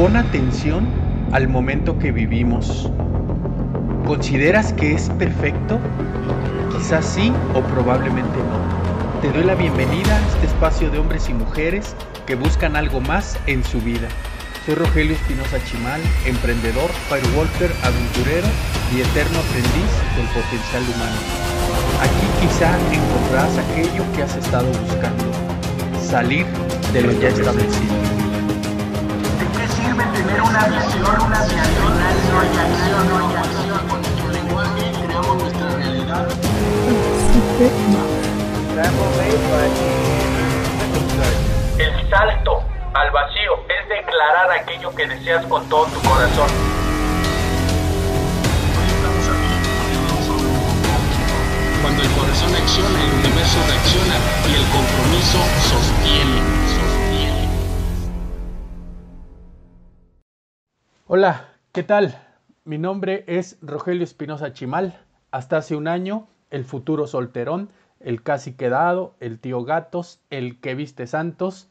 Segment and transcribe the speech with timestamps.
[0.00, 0.88] Pon atención
[1.30, 2.90] al momento que vivimos.
[4.06, 5.78] ¿Consideras que es perfecto?
[6.72, 9.20] Quizás sí o probablemente no.
[9.20, 11.94] Te doy la bienvenida a este espacio de hombres y mujeres
[12.24, 14.08] que buscan algo más en su vida.
[14.64, 18.48] Soy Rogelio Espinosa Chimal, emprendedor, firewalker, aventurero
[18.96, 21.20] y eterno aprendiz del potencial humano.
[22.00, 25.30] Aquí quizá encontrarás aquello que has estado buscando,
[26.00, 26.46] salir
[26.94, 28.09] de lo ya establecido.
[30.00, 32.08] ¿De qué sirve tener una visión, una visión, una
[33.40, 36.28] acción, Con nuestro lenguaje creamos nuestra realidad.
[41.78, 42.62] El salto
[42.94, 46.48] al vacío es declarar aquello que deseas con todo tu corazón.
[51.82, 54.16] Cuando el corazón acciona, el universo reacciona
[54.48, 56.69] y el compromiso sostiene.
[61.12, 62.16] Hola, ¿qué tal?
[62.64, 64.96] Mi nombre es Rogelio Espinosa Chimal.
[65.32, 70.76] Hasta hace un año, el futuro solterón, el casi quedado, el tío gatos, el que
[70.76, 71.66] viste santos.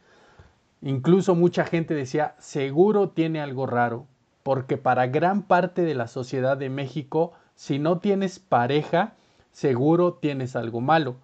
[0.82, 4.08] Incluso mucha gente decía, seguro tiene algo raro,
[4.44, 9.14] porque para gran parte de la sociedad de México, si no tienes pareja,
[9.54, 11.16] seguro tienes algo malo.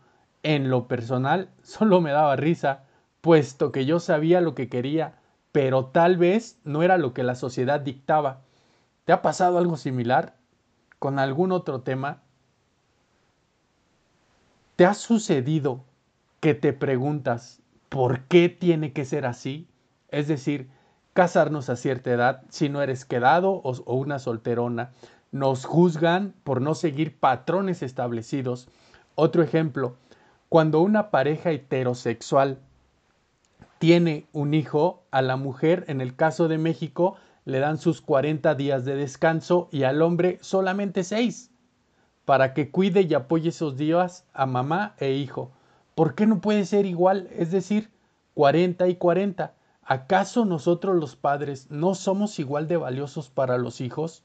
[0.42, 2.86] En lo personal, solo me daba risa,
[3.20, 5.16] puesto que yo sabía lo que quería,
[5.56, 8.42] pero tal vez no era lo que la sociedad dictaba.
[9.06, 10.36] ¿Te ha pasado algo similar
[11.00, 12.24] con algún otro tema?
[14.76, 15.86] ¿Te ha sucedido
[16.42, 19.70] que te preguntas por qué tiene que ser así?
[20.10, 20.70] Es decir,
[21.14, 24.92] casarnos a cierta edad si no eres quedado o, o una solterona,
[25.32, 28.68] nos juzgan por no seguir patrones establecidos.
[29.16, 29.96] Otro ejemplo,
[30.50, 32.60] cuando una pareja heterosexual
[33.80, 38.56] tiene un hijo, a la mujer, en el caso de México, le dan sus 40
[38.56, 41.52] días de descanso y al hombre solamente 6,
[42.26, 45.52] para que cuide y apoye esos días a mamá e hijo.
[45.94, 47.30] ¿Por qué no puede ser igual?
[47.32, 47.90] Es decir,
[48.34, 49.54] 40 y 40.
[49.84, 54.24] ¿Acaso nosotros los padres no somos igual de valiosos para los hijos?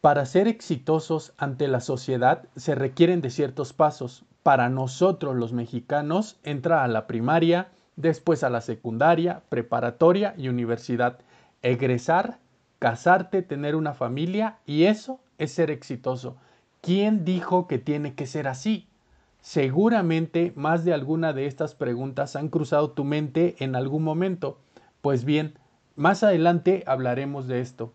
[0.00, 4.24] Para ser exitosos ante la sociedad se requieren de ciertos pasos.
[4.46, 11.18] Para nosotros los mexicanos entra a la primaria, después a la secundaria, preparatoria y universidad.
[11.62, 12.38] Egresar,
[12.78, 16.36] casarte, tener una familia y eso es ser exitoso.
[16.80, 18.86] ¿Quién dijo que tiene que ser así?
[19.40, 24.60] Seguramente más de alguna de estas preguntas han cruzado tu mente en algún momento.
[25.00, 25.58] Pues bien,
[25.96, 27.92] más adelante hablaremos de esto.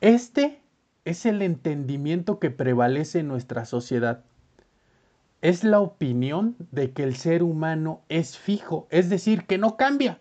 [0.00, 0.62] Este
[1.04, 4.24] es el entendimiento que prevalece en nuestra sociedad.
[5.46, 10.18] Es la opinión de que el ser humano es fijo, es decir, que no cambia,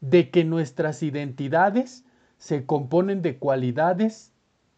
[0.00, 2.06] de que nuestras identidades
[2.38, 4.32] se componen de cualidades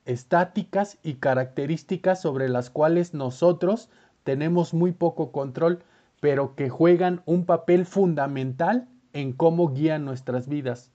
[0.04, 3.88] estáticas y características sobre las cuales nosotros
[4.24, 5.84] tenemos muy poco control,
[6.18, 10.90] pero que juegan un papel fundamental en cómo guían nuestras vidas.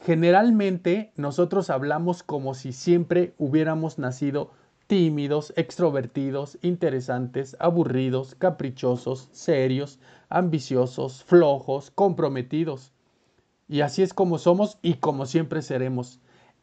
[0.00, 4.52] Generalmente nosotros hablamos como si siempre hubiéramos nacido
[4.86, 9.98] tímidos, extrovertidos, interesantes, aburridos, caprichosos, serios,
[10.28, 12.92] ambiciosos, flojos, comprometidos.
[13.68, 16.20] Y así es como somos y como siempre seremos.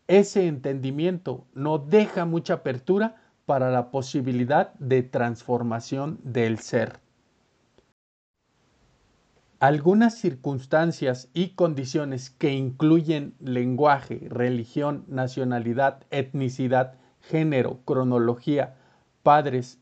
[0.07, 6.99] Ese entendimiento no deja mucha apertura para la posibilidad de transformación del ser.
[9.59, 18.75] Algunas circunstancias y condiciones que incluyen lenguaje, religión, nacionalidad, etnicidad, género, cronología,
[19.23, 19.79] padres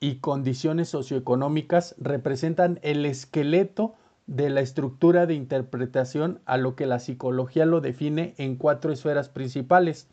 [0.00, 3.94] y condiciones socioeconómicas representan el esqueleto
[4.26, 9.28] de la estructura de interpretación a lo que la psicología lo define en cuatro esferas
[9.28, 10.08] principales,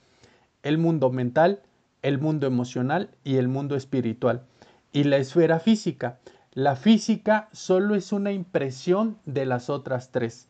[0.62, 1.62] el mundo mental,
[2.02, 4.44] el mundo emocional y el mundo espiritual.
[4.92, 6.20] Y la esfera física,
[6.54, 10.48] la física solo es una impresión de las otras tres.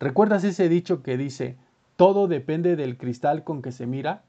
[0.00, 1.56] ¿Recuerdas ese dicho que dice,
[1.96, 4.24] todo depende del cristal con que se mira?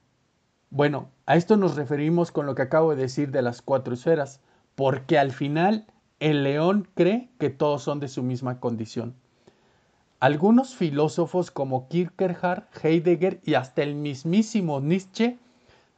[0.76, 4.42] Bueno, a esto nos referimos con lo que acabo de decir de las cuatro esferas,
[4.74, 5.86] porque al final
[6.20, 9.14] el león cree que todos son de su misma condición.
[10.20, 15.38] Algunos filósofos como Kierkegaard, Heidegger y hasta el mismísimo Nietzsche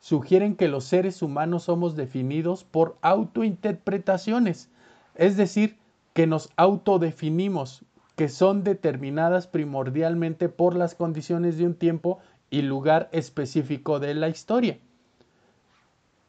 [0.01, 4.67] sugieren que los seres humanos somos definidos por autointerpretaciones
[5.15, 5.77] es decir,
[6.13, 7.85] que nos autodefinimos,
[8.17, 12.19] que son determinadas primordialmente por las condiciones de un tiempo
[12.55, 14.79] y lugar específico de la historia.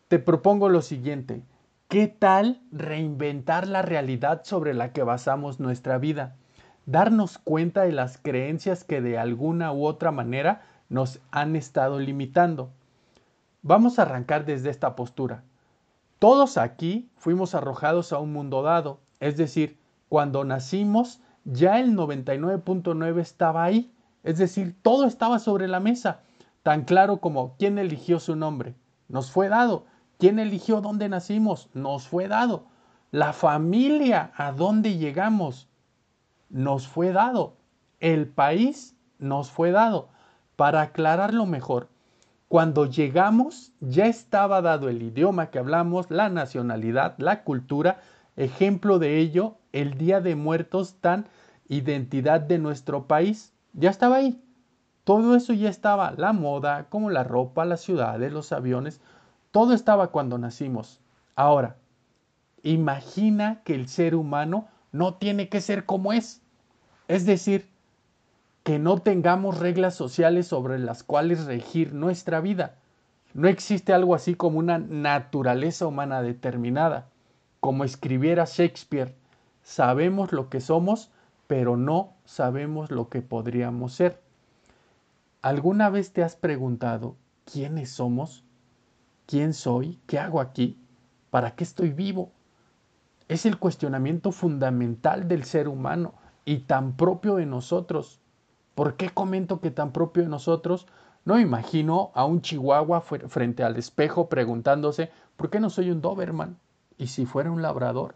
[0.08, 1.42] Te propongo lo siguiente,
[1.88, 6.36] ¿qué tal reinventar la realidad sobre la que basamos nuestra vida?
[6.86, 12.70] darnos cuenta de las creencias que de alguna u otra manera nos han estado limitando.
[13.62, 15.42] Vamos a arrancar desde esta postura.
[16.20, 19.78] Todos aquí fuimos arrojados a un mundo dado, es decir,
[20.08, 23.92] cuando nacimos ya el 99.9 estaba ahí,
[24.26, 26.22] es decir, todo estaba sobre la mesa,
[26.64, 28.74] tan claro como quién eligió su nombre,
[29.08, 29.86] nos fue dado,
[30.18, 32.66] quién eligió dónde nacimos, nos fue dado,
[33.12, 35.68] la familia a dónde llegamos,
[36.50, 37.56] nos fue dado,
[38.00, 40.08] el país nos fue dado.
[40.56, 41.88] Para aclararlo mejor,
[42.48, 48.00] cuando llegamos ya estaba dado el idioma que hablamos, la nacionalidad, la cultura,
[48.34, 51.28] ejemplo de ello, el Día de Muertos tan
[51.68, 54.42] identidad de nuestro país, ya estaba ahí.
[55.04, 59.00] Todo eso ya estaba, la moda, como la ropa, las ciudades, los aviones,
[59.52, 61.00] todo estaba cuando nacimos.
[61.36, 61.76] Ahora,
[62.64, 66.42] imagina que el ser humano no tiene que ser como es.
[67.06, 67.68] Es decir,
[68.64, 72.74] que no tengamos reglas sociales sobre las cuales regir nuestra vida.
[73.32, 77.06] No existe algo así como una naturaleza humana determinada.
[77.60, 79.14] Como escribiera Shakespeare,
[79.62, 81.12] sabemos lo que somos,
[81.46, 84.20] pero no sabemos lo que podríamos ser.
[85.42, 88.44] ¿Alguna vez te has preguntado quiénes somos?
[89.26, 90.00] ¿Quién soy?
[90.06, 90.78] ¿Qué hago aquí?
[91.30, 92.32] ¿Para qué estoy vivo?
[93.28, 96.14] Es el cuestionamiento fundamental del ser humano
[96.44, 98.20] y tan propio de nosotros.
[98.74, 100.86] ¿Por qué comento que tan propio de nosotros?
[101.24, 106.58] No imagino a un chihuahua frente al espejo preguntándose, ¿por qué no soy un Doberman?
[106.98, 108.14] ¿Y si fuera un labrador?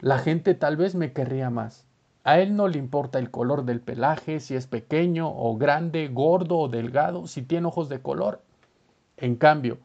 [0.00, 1.83] La gente tal vez me querría más.
[2.24, 6.58] A él no le importa el color del pelaje, si es pequeño o grande, gordo
[6.58, 8.40] o delgado, si tiene ojos de color.
[9.18, 9.78] En cambio,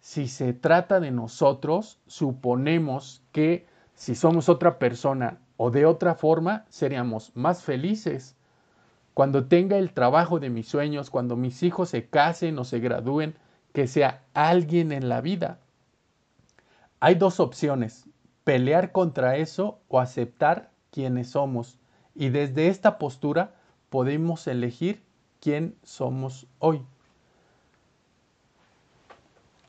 [0.00, 6.64] si se trata de nosotros, suponemos que si somos otra persona o de otra forma,
[6.70, 8.36] seríamos más felices,
[9.14, 13.36] cuando tenga el trabajo de mis sueños, cuando mis hijos se casen o se gradúen,
[13.72, 15.58] que sea alguien en la vida.
[17.00, 18.08] Hay dos opciones,
[18.44, 21.78] pelear contra eso o aceptar quienes somos.
[22.14, 23.54] Y desde esta postura
[23.90, 25.02] podemos elegir
[25.40, 26.84] quién somos hoy.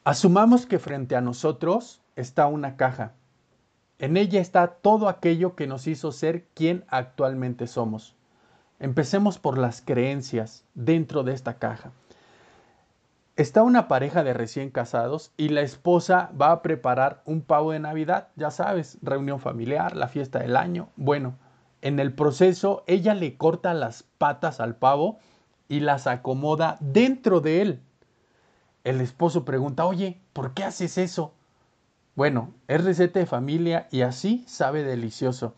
[0.03, 3.13] Asumamos que frente a nosotros está una caja.
[3.99, 8.15] En ella está todo aquello que nos hizo ser quien actualmente somos.
[8.79, 11.91] Empecemos por las creencias dentro de esta caja.
[13.37, 17.79] Está una pareja de recién casados y la esposa va a preparar un pavo de
[17.79, 20.89] Navidad, ya sabes, reunión familiar, la fiesta del año.
[20.97, 21.35] Bueno,
[21.83, 25.19] en el proceso ella le corta las patas al pavo
[25.67, 27.81] y las acomoda dentro de él.
[28.85, 31.33] El esposo pregunta, oye, ¿por qué haces eso?
[32.15, 35.55] Bueno, es receta de familia y así sabe delicioso.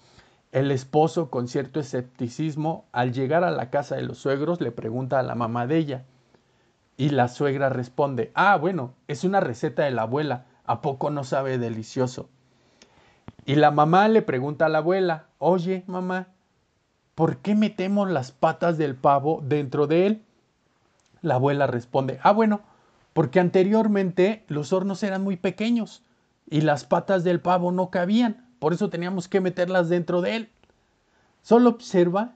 [0.51, 5.19] El esposo, con cierto escepticismo, al llegar a la casa de los suegros, le pregunta
[5.19, 6.05] a la mamá de ella.
[6.97, 11.23] Y la suegra responde, ah, bueno, es una receta de la abuela, ¿a poco no
[11.23, 12.29] sabe delicioso?
[13.45, 16.27] Y la mamá le pregunta a la abuela, oye, mamá,
[17.13, 20.21] ¿por qué metemos las patas del pavo dentro de él?
[21.21, 22.61] La abuela responde, ah, bueno,
[23.13, 26.03] porque anteriormente los hornos eran muy pequeños
[26.49, 28.45] y las patas del pavo no cabían.
[28.59, 30.49] Por eso teníamos que meterlas dentro de él.
[31.41, 32.35] Solo observa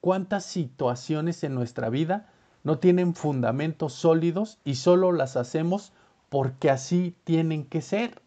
[0.00, 2.28] cuántas situaciones en nuestra vida
[2.62, 5.92] no tienen fundamentos sólidos y solo las hacemos
[6.28, 8.20] porque así tienen que ser.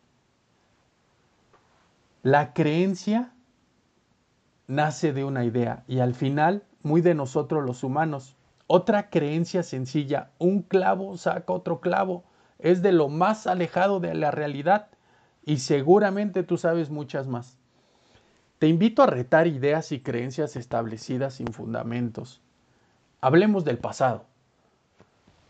[2.23, 3.31] La creencia
[4.67, 8.35] nace de una idea y al final muy de nosotros los humanos.
[8.67, 12.25] Otra creencia sencilla, un clavo saca otro clavo,
[12.59, 14.89] es de lo más alejado de la realidad
[15.45, 17.57] y seguramente tú sabes muchas más.
[18.59, 22.41] Te invito a retar ideas y creencias establecidas sin fundamentos.
[23.21, 24.25] Hablemos del pasado.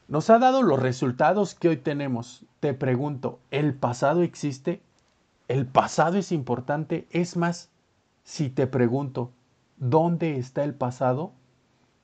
[0.08, 2.46] Nos ha dado los resultados que hoy tenemos.
[2.60, 4.84] Te pregunto, ¿el pasado existe?
[5.50, 7.08] ¿El pasado es importante?
[7.10, 7.72] Es más,
[8.24, 9.32] si te pregunto,
[9.78, 11.34] ¿dónde está el pasado?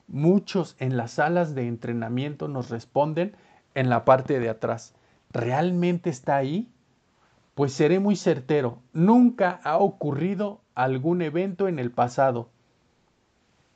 [0.08, 3.36] Muchos en las salas de entrenamiento nos responden
[3.76, 4.96] en la parte de atrás.
[5.30, 6.68] ¿Realmente está ahí?
[7.54, 12.50] Pues seré muy certero, nunca ha ocurrido algún evento en el pasado.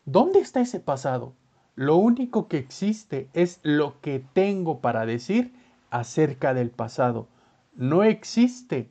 [0.04, 1.32] ¿Dónde está ese pasado?
[1.76, 5.54] Lo único que existe es lo que tengo para decir
[5.90, 7.28] acerca del pasado.
[7.76, 8.90] No existe,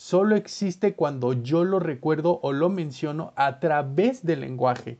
[0.00, 4.96] solo existe cuando yo lo recuerdo o lo menciono a través del lenguaje.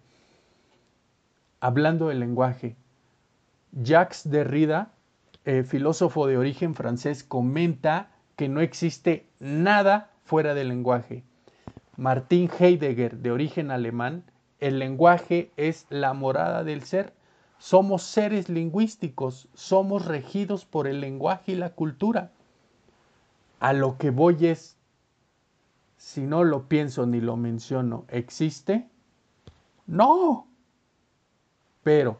[1.59, 2.77] Hablando del lenguaje,
[3.73, 4.93] Jacques Derrida,
[5.47, 11.25] eh, filósofo de origen francés, comenta que no existe nada fuera del lenguaje.
[11.97, 14.23] Martin Heidegger, de origen alemán,
[14.59, 17.15] el lenguaje es la morada del ser.
[17.59, 22.33] Somos seres lingüísticos, somos regidos por el lenguaje y la cultura.
[23.61, 24.77] A lo que voy es,
[26.01, 28.89] si no lo pienso ni lo menciono, ¿existe?
[29.87, 30.49] No.
[31.83, 32.19] Pero,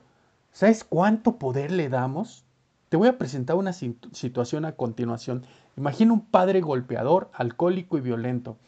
[0.53, 2.45] ¿sabes cuánto poder le damos?
[2.91, 5.47] Te voy a presentar una situación a continuación.
[5.79, 8.59] Imagina un padre golpeador, alcohólico y violento.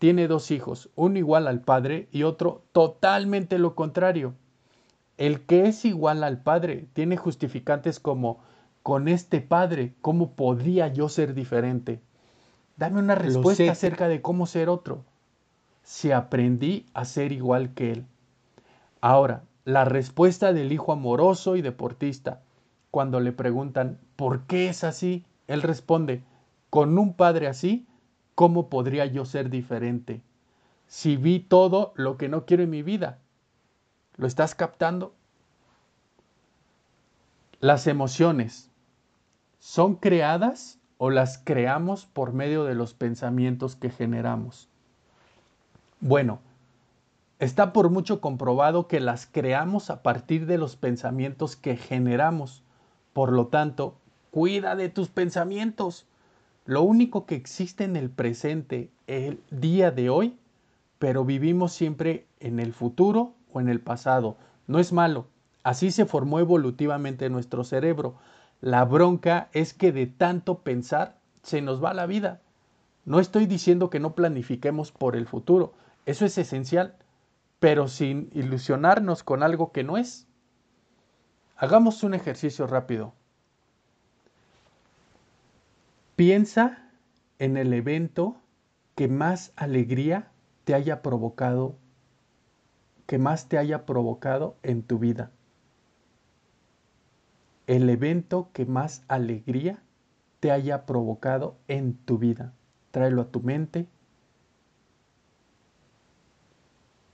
[0.00, 4.34] Tiene dos hijos, uno igual al padre y otro totalmente lo contrario.
[5.18, 8.40] El que es igual al padre tiene justificantes como,
[8.82, 12.02] con este padre, ¿cómo podría yo ser diferente?
[12.78, 15.04] Dame una respuesta acerca de cómo ser otro.
[15.82, 18.06] Si aprendí a ser igual que él.
[19.02, 22.40] Ahora, la respuesta del hijo amoroso y deportista,
[22.90, 25.26] cuando le preguntan, ¿por qué es así?
[25.46, 26.22] Él responde,
[26.70, 27.86] con un padre así,
[28.34, 30.22] ¿cómo podría yo ser diferente?
[30.86, 33.18] Si vi todo lo que no quiero en mi vida,
[34.18, 35.14] ¿Lo estás captando?
[37.60, 38.68] Las emociones
[39.60, 44.68] son creadas o las creamos por medio de los pensamientos que generamos.
[46.00, 46.40] Bueno,
[47.38, 52.62] está por mucho comprobado que las creamos a partir de los pensamientos que generamos.
[53.12, 53.96] Por lo tanto,
[54.30, 56.06] cuida de tus pensamientos.
[56.66, 60.36] Lo único que existe en el presente, el día de hoy,
[60.98, 64.36] pero vivimos siempre en el futuro o en el pasado.
[64.66, 65.26] No es malo,
[65.62, 68.16] así se formó evolutivamente nuestro cerebro.
[68.60, 72.40] La bronca es que de tanto pensar se nos va la vida.
[73.04, 75.72] No estoy diciendo que no planifiquemos por el futuro,
[76.06, 76.96] eso es esencial,
[77.60, 80.26] pero sin ilusionarnos con algo que no es.
[81.56, 83.12] Hagamos un ejercicio rápido.
[86.16, 86.90] Piensa
[87.38, 88.36] en el evento
[88.94, 90.28] que más alegría
[90.64, 91.76] te haya provocado
[93.08, 95.30] que más te haya provocado en tu vida.
[97.68, 99.82] El evento que más alegría
[100.40, 102.54] te haya provocado en tu vida.
[102.92, 103.86] Tráelo a tu mente.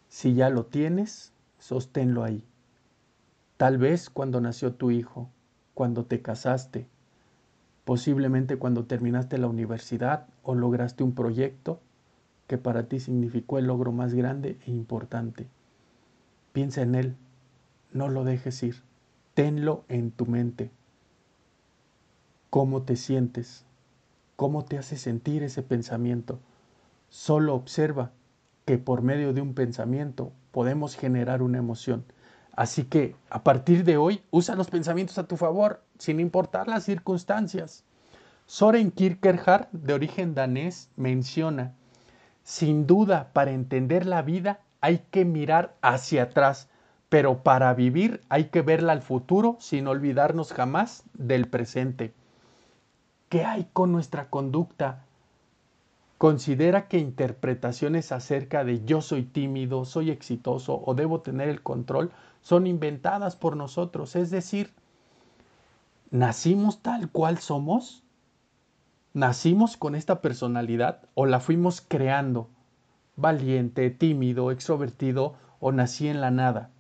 [0.09, 2.45] Si ya lo tienes, sosténlo ahí.
[3.57, 5.29] Tal vez cuando nació tu hijo,
[5.75, 6.87] cuando te casaste,
[7.85, 11.81] posiblemente cuando terminaste la universidad o lograste un proyecto
[12.47, 15.49] que para ti significó el logro más grande e importante.
[16.53, 17.17] Piensa en Él,
[17.93, 18.77] no lo dejes ir,
[19.35, 20.71] tenlo en tu mente.
[22.51, 23.65] ¿Cómo te sientes?
[24.37, 26.39] ¿Cómo te hace sentir ese pensamiento?
[27.09, 28.13] Solo observa
[28.65, 32.05] que por medio de un pensamiento podemos generar una emoción.
[32.57, 36.85] Así que a partir de hoy usa los pensamientos a tu favor, sin importar las
[36.85, 37.85] circunstancias.
[38.47, 41.75] Soren Kierkegaard, de origen danés, menciona,
[42.45, 46.69] sin duda, para entender la vida hay que mirar hacia atrás,
[47.15, 52.13] pero para vivir hay que verla al futuro sin olvidarnos jamás del presente.
[53.29, 55.05] ¿Qué hay con nuestra conducta?
[56.19, 62.11] Considera que interpretaciones acerca de yo soy tímido, soy exitoso o debo tener el control
[62.43, 64.17] son inventadas por nosotros.
[64.17, 64.73] Es decir,
[66.11, 68.03] ¿nacimos tal cual somos?
[69.13, 72.49] ¿Nacimos con esta personalidad o la fuimos creando?
[73.15, 76.74] valiente, tímido, extrovertido o nací en la nada.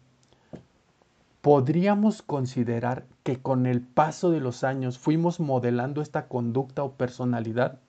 [1.45, 7.81] Podríamos considerar que con el paso de los años fuimos modelando esta conducta o personalidad.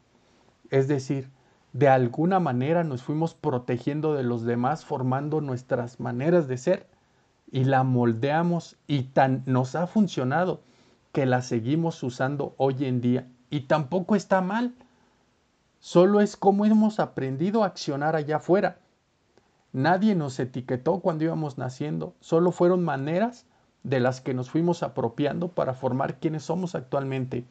[0.72, 1.30] Es decir,
[1.72, 6.90] de alguna manera nos fuimos protegiendo de los demás formando nuestras maneras de ser
[7.50, 10.60] y la moldeamos y tan nos ha funcionado
[11.14, 14.76] que la seguimos usando hoy en día y tampoco está mal
[15.80, 18.80] Solo es como hemos aprendido a accionar allá afuera.
[19.76, 23.46] Nadie nos etiquetó cuando íbamos naciendo, solo fueron maneras
[23.84, 27.44] de las que nos fuimos apropiando para formar quienes somos actualmente.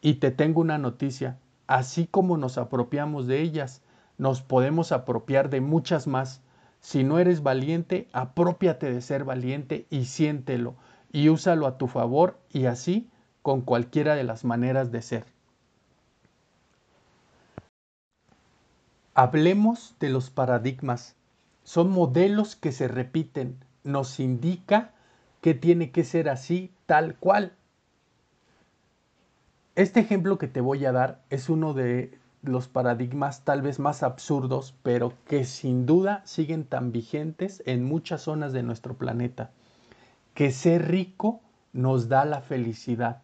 [0.00, 3.82] Y te tengo una noticia, así como nos apropiamos de ellas,
[4.16, 6.40] nos podemos apropiar de muchas más.
[6.80, 10.76] Si no eres valiente, apropiate de ser valiente y siéntelo
[11.12, 13.10] y úsalo a tu favor y así
[13.42, 15.26] con cualquiera de las maneras de ser.
[19.12, 21.19] Hablemos de los paradigmas.
[21.70, 23.56] Son modelos que se repiten.
[23.84, 24.90] Nos indica
[25.40, 27.52] que tiene que ser así, tal cual.
[29.76, 34.02] Este ejemplo que te voy a dar es uno de los paradigmas tal vez más
[34.02, 39.52] absurdos, pero que sin duda siguen tan vigentes en muchas zonas de nuestro planeta.
[40.34, 41.40] Que ser rico
[41.72, 43.22] nos da la felicidad.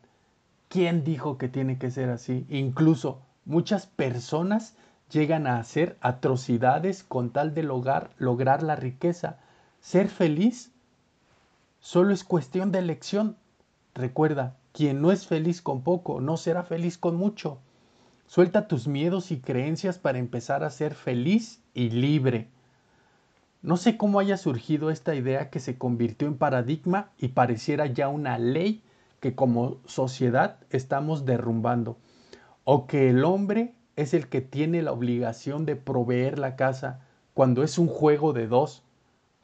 [0.68, 2.46] ¿Quién dijo que tiene que ser así?
[2.48, 4.76] Incluso muchas personas
[5.10, 9.38] llegan a hacer atrocidades con tal de lograr, lograr la riqueza.
[9.80, 10.72] Ser feliz
[11.80, 13.36] solo es cuestión de elección.
[13.94, 17.58] Recuerda, quien no es feliz con poco, no será feliz con mucho.
[18.26, 22.48] Suelta tus miedos y creencias para empezar a ser feliz y libre.
[23.62, 28.08] No sé cómo haya surgido esta idea que se convirtió en paradigma y pareciera ya
[28.08, 28.82] una ley
[29.20, 31.96] que como sociedad estamos derrumbando.
[32.64, 37.00] O que el hombre es el que tiene la obligación de proveer la casa
[37.34, 38.82] cuando es un juego de dos.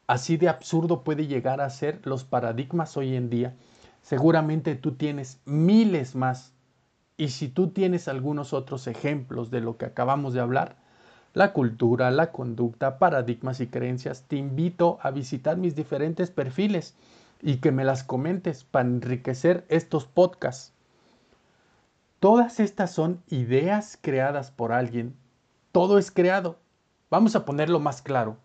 [0.06, 3.54] Así de absurdo puede llegar a ser los paradigmas hoy en día.
[4.02, 6.52] Seguramente tú tienes miles más.
[7.16, 10.76] Y si tú tienes algunos otros ejemplos de lo que acabamos de hablar,
[11.34, 16.94] la cultura, la conducta, paradigmas y creencias, te invito a visitar mis diferentes perfiles
[17.40, 20.71] y que me las comentes para enriquecer estos podcasts.
[22.22, 25.16] Todas estas son ideas creadas por alguien.
[25.72, 26.56] Todo es creado.
[27.10, 28.36] Vamos a ponerlo más claro.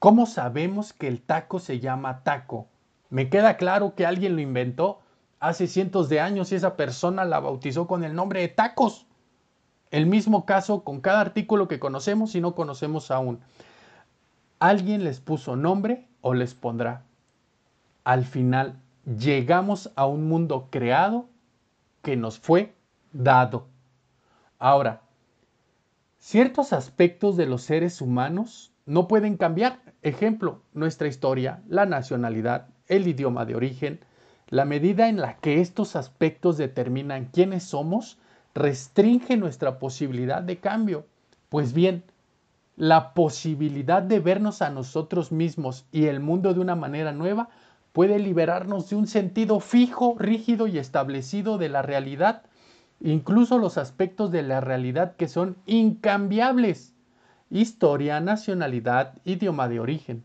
[0.00, 2.66] ¿Cómo sabemos que el taco se llama taco?
[3.08, 4.98] Me queda claro que alguien lo inventó
[5.38, 9.06] hace cientos de años y esa persona la bautizó con el nombre de tacos.
[9.92, 13.38] El mismo caso con cada artículo que conocemos y no conocemos aún.
[14.58, 17.04] Alguien les puso nombre o les pondrá.
[18.02, 21.28] Al final llegamos a un mundo creado
[22.02, 22.74] que nos fue
[23.12, 23.68] dado.
[24.58, 25.02] Ahora,
[26.18, 29.80] ciertos aspectos de los seres humanos no pueden cambiar.
[30.02, 34.00] Ejemplo, nuestra historia, la nacionalidad, el idioma de origen.
[34.48, 38.18] La medida en la que estos aspectos determinan quiénes somos
[38.54, 41.06] restringe nuestra posibilidad de cambio.
[41.48, 42.04] Pues bien,
[42.76, 47.48] la posibilidad de vernos a nosotros mismos y el mundo de una manera nueva
[47.92, 52.42] puede liberarnos de un sentido fijo, rígido y establecido de la realidad
[53.00, 56.92] incluso los aspectos de la realidad que son incambiables,
[57.50, 60.22] historia, nacionalidad, idioma de origen.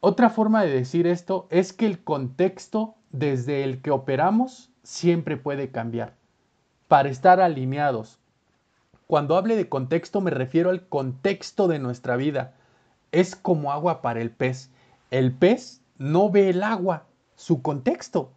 [0.00, 5.70] Otra forma de decir esto es que el contexto desde el que operamos siempre puede
[5.70, 6.14] cambiar,
[6.88, 8.18] para estar alineados.
[9.06, 12.54] Cuando hable de contexto me refiero al contexto de nuestra vida.
[13.12, 14.70] Es como agua para el pez.
[15.10, 17.04] El pez no ve el agua,
[17.36, 18.32] su contexto.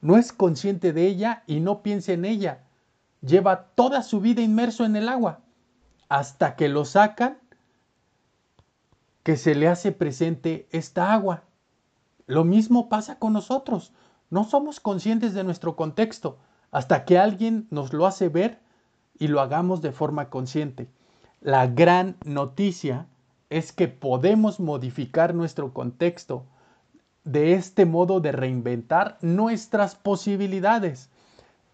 [0.00, 2.65] No es consciente de ella y no piensa en ella
[3.20, 5.40] lleva toda su vida inmerso en el agua,
[6.08, 7.38] hasta que lo sacan,
[9.22, 11.42] que se le hace presente esta agua.
[12.26, 13.92] Lo mismo pasa con nosotros.
[14.30, 16.38] No somos conscientes de nuestro contexto
[16.70, 18.60] hasta que alguien nos lo hace ver
[19.18, 20.88] y lo hagamos de forma consciente.
[21.40, 23.06] La gran noticia
[23.50, 26.44] es que podemos modificar nuestro contexto
[27.24, 31.10] de este modo de reinventar nuestras posibilidades.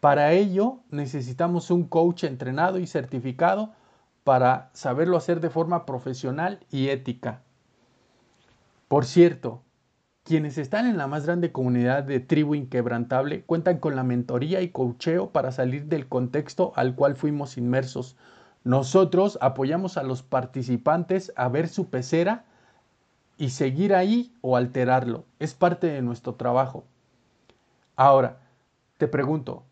[0.02, 3.72] Para ello necesitamos un coach entrenado y certificado
[4.24, 7.42] para saberlo hacer de forma profesional y ética.
[8.88, 9.62] Por cierto,
[10.24, 14.70] quienes están en la más grande comunidad de Tribu Inquebrantable cuentan con la mentoría y
[14.70, 18.16] coacheo para salir del contexto al cual fuimos inmersos.
[18.64, 22.44] Nosotros apoyamos a los participantes a ver su pecera
[23.38, 25.26] y seguir ahí o alterarlo.
[25.38, 26.82] Es parte de nuestro trabajo.
[27.94, 28.40] Ahora,
[28.98, 29.62] te pregunto,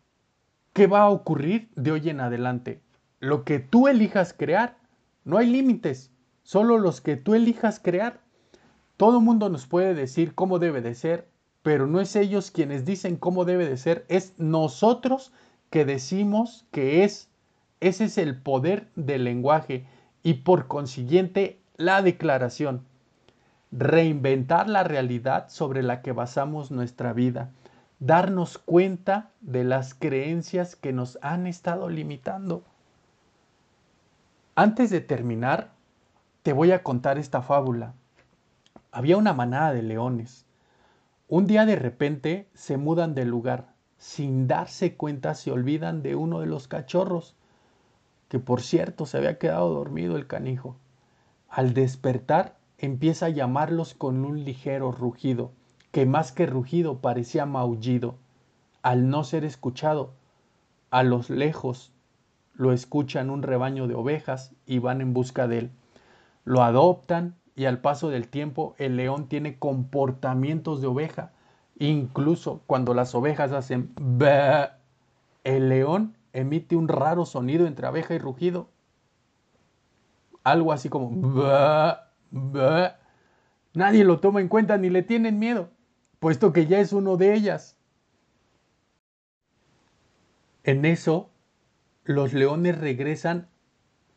[0.73, 2.81] ¿Qué va a ocurrir de hoy en adelante?
[3.19, 4.77] Lo que tú elijas crear,
[5.25, 6.13] no hay límites,
[6.45, 8.21] solo los que tú elijas crear.
[8.97, 11.27] Todo mundo nos puede decir cómo debe de ser,
[11.65, 15.33] pero no es ellos quienes dicen cómo debe de ser, es nosotros
[15.71, 17.29] que decimos que es.
[17.81, 19.87] Ese es el poder del lenguaje
[20.23, 22.85] y por consiguiente la declaración.
[23.73, 27.51] Reinventar la realidad sobre la que basamos nuestra vida
[28.01, 32.65] darnos cuenta de las creencias que nos han estado limitando.
[34.55, 35.73] Antes de terminar,
[36.43, 37.93] te voy a contar esta fábula.
[38.91, 40.47] Había una manada de leones.
[41.29, 43.75] Un día de repente se mudan del lugar.
[43.99, 47.37] Sin darse cuenta se olvidan de uno de los cachorros,
[48.29, 50.75] que por cierto se había quedado dormido el canijo.
[51.51, 55.53] Al despertar empieza a llamarlos con un ligero rugido
[55.91, 58.17] que más que rugido parecía maullido.
[58.83, 60.13] Al no ser escuchado,
[60.91, 61.93] a los lejos
[62.55, 65.71] lo escuchan un rebaño de ovejas y van en busca de él.
[66.45, 71.33] Lo adoptan y al paso del tiempo el león tiene comportamientos de oveja.
[71.79, 74.79] Incluso cuando las ovejas hacen bah,
[75.45, 78.69] el león emite un raro sonido entre abeja y rugido.
[80.45, 82.07] Algo así como bah.
[83.73, 85.71] Nadie lo toma en cuenta ni le tienen miedo
[86.21, 87.77] puesto que ya es uno de ellas.
[90.63, 91.31] En eso,
[92.05, 93.49] los leones regresan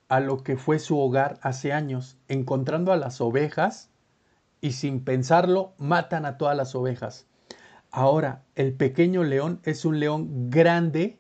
[0.10, 3.90] a lo que fue su hogar hace años, encontrando a las ovejas
[4.62, 7.26] y sin pensarlo matan a todas las ovejas.
[7.90, 11.20] Ahora, el pequeño león es un león grande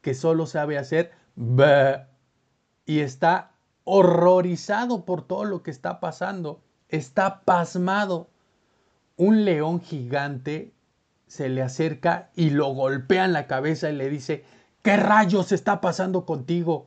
[0.00, 1.12] que solo sabe hacer
[2.86, 3.52] y está
[3.84, 6.62] horrorizado por todo lo que está pasando.
[6.88, 8.29] Está pasmado.
[9.20, 10.72] Un león gigante
[11.26, 14.46] se le acerca y lo golpea en la cabeza y le dice,
[14.80, 16.86] ¿qué rayos está pasando contigo?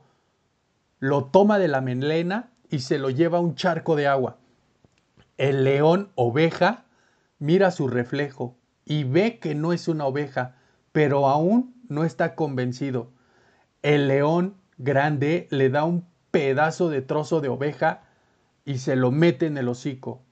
[0.98, 4.38] Lo toma de la melena y se lo lleva a un charco de agua.
[5.38, 6.86] El león oveja
[7.38, 10.56] mira su reflejo y ve que no es una oveja,
[10.90, 13.12] pero aún no está convencido.
[13.82, 18.02] El león grande le da un pedazo de trozo de oveja
[18.64, 20.23] y se lo mete en el hocico.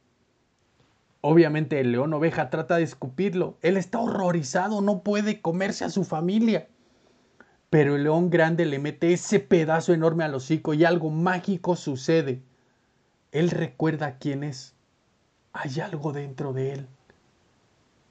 [1.24, 3.56] Obviamente el león oveja trata de escupirlo.
[3.62, 6.68] Él está horrorizado, no puede comerse a su familia.
[7.70, 12.42] Pero el león grande le mete ese pedazo enorme al hocico y algo mágico sucede.
[13.30, 14.74] Él recuerda quién es.
[15.52, 16.88] Hay algo dentro de él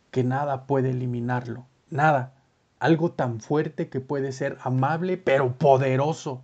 [0.10, 1.66] que nada puede eliminarlo.
[1.90, 2.34] Nada.
[2.80, 6.42] Algo tan fuerte que puede ser amable pero poderoso.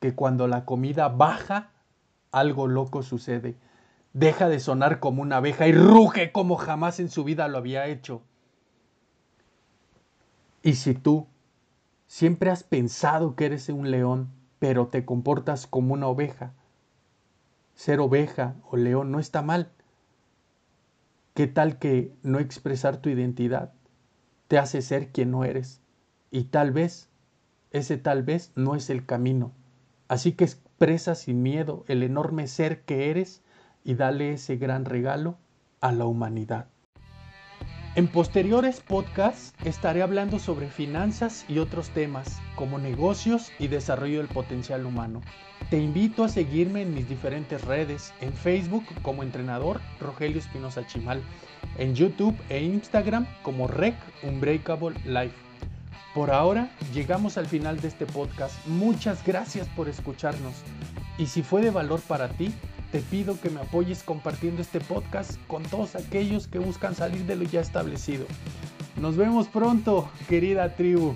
[0.00, 1.70] Que cuando la comida baja,
[2.32, 3.56] algo loco sucede
[4.16, 7.86] deja de sonar como una abeja y ruge como jamás en su vida lo había
[7.86, 8.22] hecho.
[10.62, 11.26] Y si tú
[12.06, 16.54] siempre has pensado que eres un león, pero te comportas como una oveja,
[17.74, 19.70] ser oveja o león no está mal.
[21.34, 23.74] ¿Qué tal que no expresar tu identidad
[24.48, 25.82] te hace ser quien no eres?
[26.30, 27.10] Y tal vez,
[27.70, 29.52] ese tal vez no es el camino.
[30.08, 33.42] Así que expresa sin miedo el enorme ser que eres
[33.86, 35.38] y dale ese gran regalo
[35.80, 36.66] a la humanidad.
[37.94, 44.28] En posteriores podcasts estaré hablando sobre finanzas y otros temas como negocios y desarrollo del
[44.28, 45.22] potencial humano.
[45.70, 51.22] Te invito a seguirme en mis diferentes redes, en Facebook como entrenador Rogelio Espinosa Chimal,
[51.78, 53.94] en YouTube e Instagram como Rec
[54.24, 55.36] Unbreakable Life.
[56.12, 58.54] Por ahora llegamos al final de este podcast.
[58.66, 60.54] Muchas gracias por escucharnos.
[61.18, 62.52] Y si fue de valor para ti,
[62.92, 67.36] te pido que me apoyes compartiendo este podcast con todos aquellos que buscan salir de
[67.36, 68.26] lo ya establecido.
[69.00, 71.14] Nos vemos pronto, querida tribu.